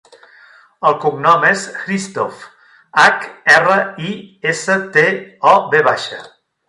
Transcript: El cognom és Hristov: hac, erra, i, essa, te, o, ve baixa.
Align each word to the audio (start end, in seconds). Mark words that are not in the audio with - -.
El 0.89 0.95
cognom 1.01 1.43
és 1.49 1.65
Hristov: 1.81 2.41
hac, 3.03 3.27
erra, 3.57 3.77
i, 4.09 4.15
essa, 4.55 4.79
te, 4.97 5.05
o, 5.53 5.53
ve 5.77 5.85
baixa. 5.91 6.25